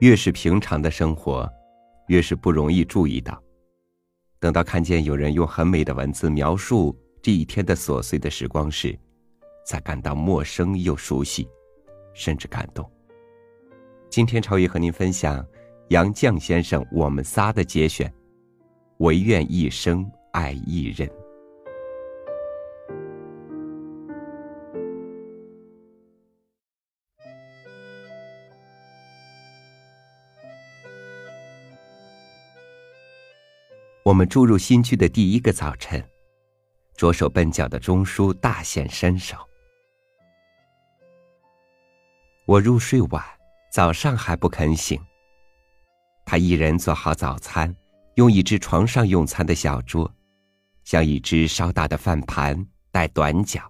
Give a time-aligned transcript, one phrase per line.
[0.00, 1.48] 越是平常的生活，
[2.08, 3.40] 越是不容易注意到。
[4.40, 8.98] 等到看见有人用很美的文字描述这一天的琐碎的时光时，
[9.64, 11.48] 才感到陌生又熟悉，
[12.14, 12.90] 甚至感动。
[14.10, 15.46] 今天超越和您分享
[15.90, 18.12] 杨绛先生《我们仨》的节选：
[18.98, 21.21] 唯愿一生爱一人。
[34.12, 36.06] 我们住入新居的第一个早晨，
[36.98, 39.38] 着手笨脚的钟叔大显身手。
[42.44, 43.24] 我入睡晚，
[43.72, 45.00] 早上还不肯醒。
[46.26, 47.74] 他一人做好早餐，
[48.16, 50.14] 用一只床上用餐的小桌，
[50.84, 53.62] 像一只稍大的饭盘，带短脚，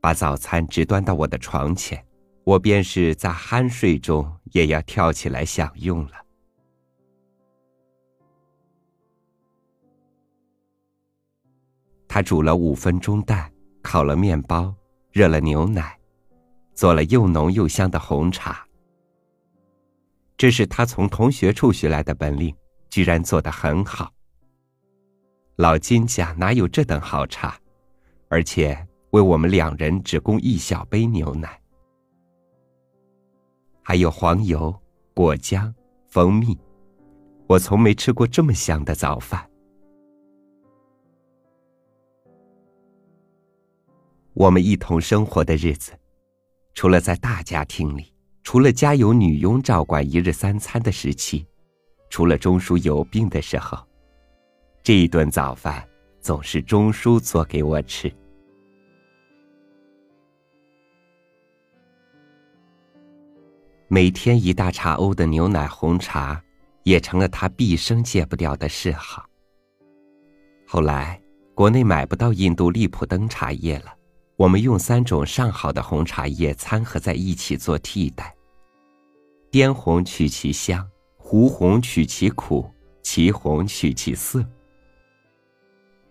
[0.00, 2.00] 把早餐直端到我的床前，
[2.44, 6.12] 我便是在酣睡中也要跳起来享用了。
[12.14, 14.74] 他煮了五分钟蛋，烤了面包，
[15.12, 15.98] 热了牛奶，
[16.74, 18.68] 做了又浓又香的红茶。
[20.36, 22.54] 这是他从同学处学来的本领，
[22.90, 24.12] 居然做得很好。
[25.56, 27.58] 老金家哪有这等好茶？
[28.28, 28.76] 而且
[29.12, 31.58] 为我们两人只供一小杯牛奶，
[33.82, 34.78] 还有黄油、
[35.14, 35.72] 果浆、
[36.08, 36.58] 蜂蜜，
[37.46, 39.48] 我从没吃过这么香的早饭。
[44.34, 45.92] 我们一同生活的日子，
[46.74, 51.46] 除了在大家庭里，除了家有女佣照管一日三餐的时期，
[52.08, 53.78] 除了钟叔有病的时候，
[54.82, 55.86] 这一顿早饭
[56.22, 58.10] 总是钟叔做给我吃。
[63.88, 66.42] 每天一大茶瓯的牛奶红茶，
[66.84, 69.26] 也成了他毕生戒不掉的嗜好。
[70.66, 71.20] 后来，
[71.54, 73.92] 国内买不到印度利普登茶叶了。
[74.42, 78.34] 我们用三种上好的红茶叶掺合在一起做替代。
[79.52, 80.84] 滇红取其香，
[81.16, 82.68] 湖红取其苦，
[83.04, 84.44] 祁红取其涩。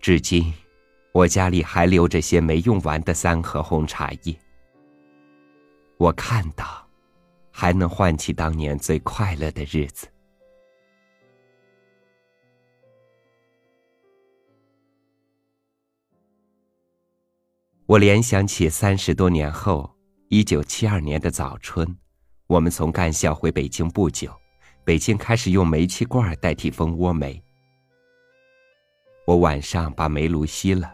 [0.00, 0.50] 至今，
[1.12, 4.34] 我家里还留着些没用完的三盒红茶叶。
[5.98, 6.88] 我看到，
[7.50, 10.06] 还能唤起当年最快乐的日子。
[17.94, 19.88] 我联想起三十多年后，
[20.28, 21.86] 一九七二年的早春，
[22.48, 24.32] 我们从干校回北京不久，
[24.82, 27.40] 北京开始用煤气罐代替蜂窝煤。
[29.28, 30.92] 我晚上把煤炉熄了，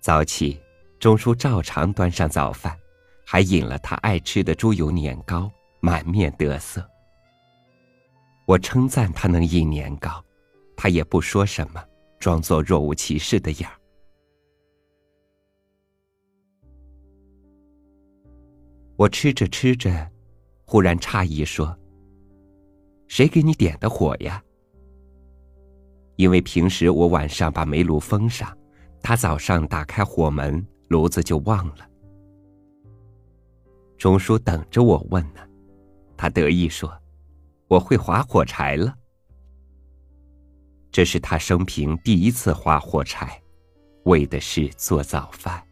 [0.00, 0.60] 早起，
[1.00, 2.78] 钟叔照常端上早饭，
[3.26, 5.50] 还引了他爱吃的猪油年糕，
[5.80, 6.88] 满面得色。
[8.44, 10.24] 我称赞他能引年糕，
[10.76, 11.84] 他也不说什么，
[12.20, 13.76] 装作若无其事的样儿。
[18.96, 20.10] 我吃着吃着，
[20.64, 21.78] 忽然诧异说
[23.08, 24.42] ：“谁给你点的火呀？”
[26.16, 28.56] 因为平时我晚上把煤炉封上，
[29.02, 31.86] 他早上打开火门，炉子就忘了。
[33.98, 35.40] 钟叔等着我问呢，
[36.16, 36.90] 他得意说
[37.68, 38.96] ：“我会划火柴了。”
[40.90, 43.38] 这是他生平第一次划火柴，
[44.04, 45.62] 为的是做早饭。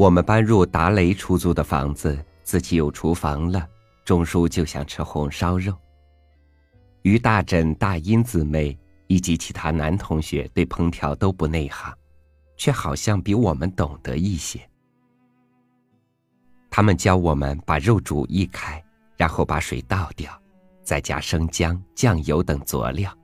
[0.00, 3.68] 我们搬入达雷出租的房子，自己有厨房了。
[4.02, 5.76] 钟叔就想吃红烧肉。
[7.02, 8.74] 于大枕、大英姊妹
[9.08, 11.94] 以及其他男同学对烹调都不内行，
[12.56, 14.58] 却好像比我们懂得一些。
[16.70, 18.82] 他们教我们把肉煮一开，
[19.18, 20.32] 然后把水倒掉，
[20.82, 23.14] 再加生姜、酱油等佐料。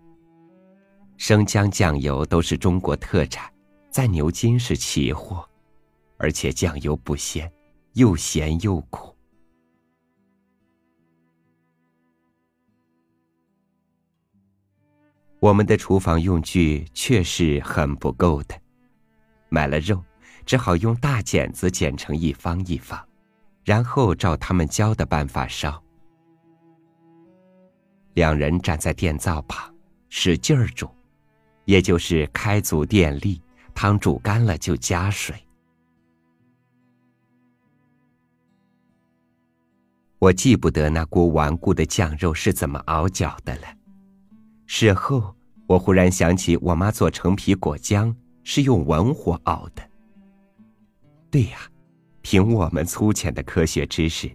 [1.16, 3.50] 生姜、酱油都是中国特产，
[3.90, 5.42] 在牛津是奇货。
[6.18, 7.50] 而且酱油不鲜，
[7.92, 9.14] 又咸又苦。
[15.38, 18.58] 我们的厨房用具确实很不够的，
[19.48, 20.02] 买了肉，
[20.44, 23.06] 只好用大剪子剪成一方一方，
[23.62, 25.80] 然后照他们教的办法烧。
[28.14, 29.72] 两人站在电灶旁，
[30.08, 30.88] 使劲儿煮，
[31.66, 33.40] 也就是开足电力，
[33.74, 35.45] 汤煮干了就加水。
[40.26, 43.62] 我记不得那锅顽固的酱肉是怎么熬搅的了。
[44.66, 45.32] 事后，
[45.68, 48.12] 我忽然想起我妈做橙皮果浆
[48.42, 49.88] 是用文火熬的。
[51.30, 51.58] 对呀，
[52.22, 54.28] 凭我们粗浅的科学知识，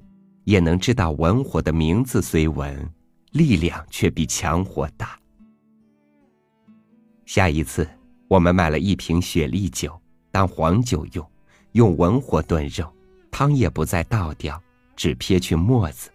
[0.46, 2.90] 也能知道文火的名字虽文，
[3.32, 5.20] 力量却比强火大。
[7.26, 7.86] 下一次，
[8.30, 10.02] 我们买了一瓶雪莉酒
[10.32, 11.32] 当黄酒用，
[11.74, 12.90] 用文火炖肉，
[13.30, 14.62] 汤也不再倒掉，
[14.96, 16.10] 只撇去沫子。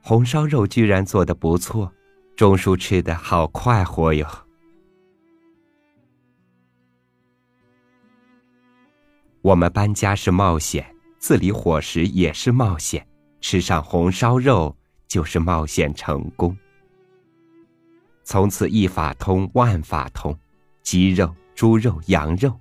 [0.00, 1.92] 红烧肉居然做的不错，
[2.36, 4.26] 钟叔吃的好快活哟。
[9.42, 13.06] 我们搬家是冒险，自理伙食也是冒险，
[13.40, 14.76] 吃上红烧肉
[15.06, 16.56] 就是冒险成功。
[18.24, 20.36] 从此一法通万法通，
[20.82, 22.58] 鸡肉、猪肉、羊肉，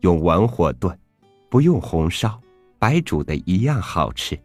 [0.00, 0.98] 用文火炖，
[1.48, 2.38] 不用红烧，
[2.78, 4.38] 白煮的一样好吃。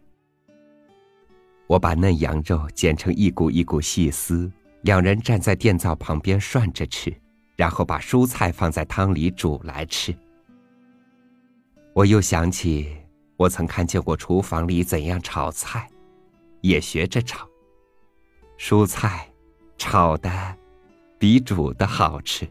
[1.67, 4.51] 我把嫩羊肉剪成一股一股细丝，
[4.81, 7.13] 两人站在电灶旁边涮着吃，
[7.55, 10.13] 然后把蔬菜放在汤里煮来吃。
[11.93, 12.95] 我又想起，
[13.37, 15.89] 我曾看见过厨房里怎样炒菜，
[16.61, 17.47] 也学着炒。
[18.57, 19.27] 蔬菜
[19.77, 20.29] 炒的
[21.17, 22.47] 比煮的好吃。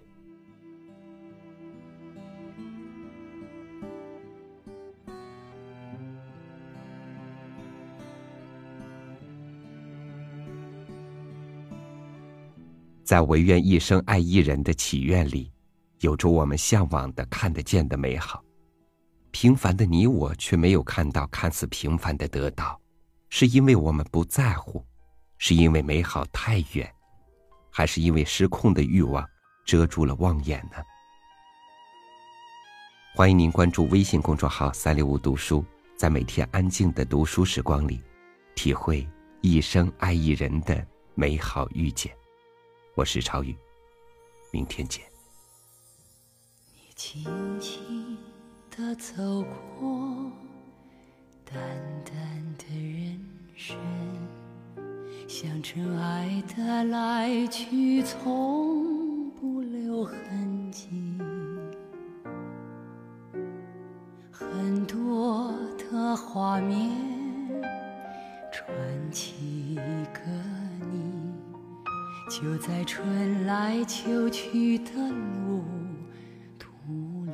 [13.11, 15.51] 在唯愿一生爱一人的祈愿里，
[15.99, 18.41] 有着我们向往的、看得见的美好。
[19.33, 22.81] 平凡的你我却没有看到看似平凡的得到，
[23.29, 24.87] 是因为我们不在乎，
[25.39, 26.89] 是因为美好太远，
[27.69, 29.29] 还是因为失控的欲望
[29.67, 30.77] 遮住了望眼呢？
[33.17, 35.65] 欢迎您关注微信公众号“三六五读书”，
[35.99, 38.01] 在每天安静的读书时光里，
[38.55, 39.05] 体会
[39.41, 40.87] 一生爱一人的
[41.17, 42.19] 美好遇见。
[43.00, 43.56] 我是超宇，
[44.52, 45.02] 明天见。
[46.75, 47.25] 你轻
[47.58, 48.19] 轻
[48.70, 49.43] 的走
[49.79, 50.31] 过，
[51.47, 51.58] 淡
[52.05, 52.14] 淡
[52.58, 53.19] 的人
[53.56, 53.75] 生，
[55.26, 58.90] 像尘埃的来去，匆匆
[72.31, 75.65] 就在春来秋去的路
[76.61, 77.32] 途里。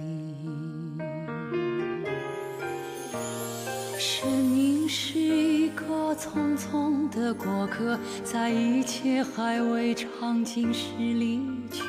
[3.99, 11.83] 生命是一个匆匆的过客，在一切还未尝尽时离去。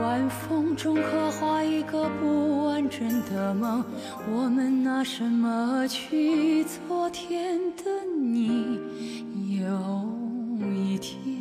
[0.00, 3.84] 晚风中刻画一个不完整的梦，
[4.32, 6.64] 我们拿什么去？
[6.64, 7.84] 昨天的
[8.18, 8.80] 你，
[9.60, 10.08] 有
[10.74, 11.37] 一天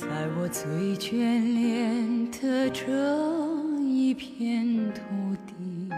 [0.00, 0.06] 在
[0.38, 1.16] 我最眷
[1.54, 2.86] 恋的这。
[3.90, 5.00] 一片土
[5.46, 5.90] 地，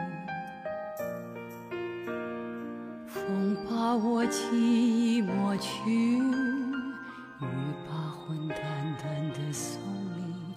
[3.06, 6.20] 风把我记忆抹去，雨
[7.86, 8.58] 把魂淡
[8.98, 9.80] 淡的送
[10.16, 10.54] 离，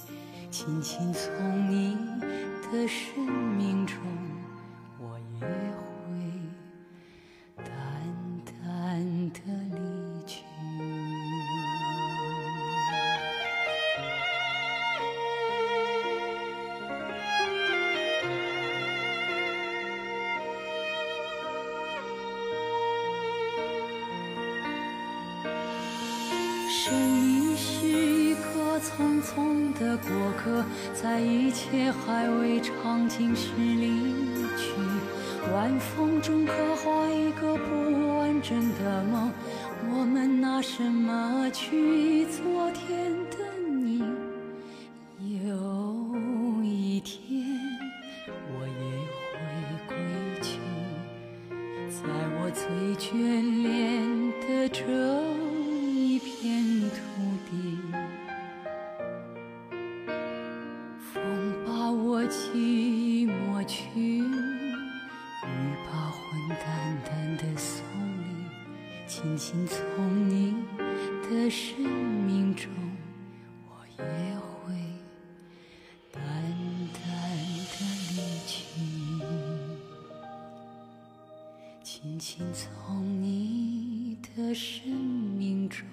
[0.49, 1.97] 轻轻从你
[2.71, 3.22] 的身
[26.85, 34.11] 生命是一个匆匆的过客，在一切还未尝尽时离
[34.57, 34.73] 去。
[35.53, 39.31] 晚风中刻画一个不完整的梦，
[39.93, 42.25] 我们拿什么去？
[42.25, 43.37] 昨天的
[62.33, 64.25] 寂寞去，欲
[65.85, 66.65] 把魂淡
[67.05, 67.85] 淡的送
[68.17, 68.23] 你，
[69.07, 69.77] 轻轻从
[70.27, 70.55] 你
[71.21, 72.71] 的生命中，
[73.67, 74.03] 我也
[74.65, 74.73] 会
[76.11, 76.21] 淡
[76.91, 77.03] 淡
[77.69, 77.77] 的
[78.09, 78.15] 离
[78.47, 78.81] 去，
[81.83, 85.85] 轻轻从你的生命中。